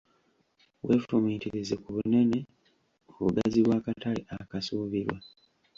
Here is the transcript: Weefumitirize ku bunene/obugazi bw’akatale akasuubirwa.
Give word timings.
Weefumitirize 0.85 1.75
ku 1.83 1.89
bunene/obugazi 1.95 3.59
bw’akatale 3.65 4.21
akasuubirwa. 4.41 5.17